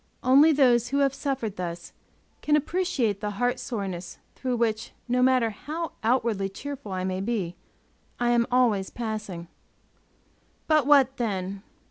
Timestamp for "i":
6.91-7.03, 8.19-8.31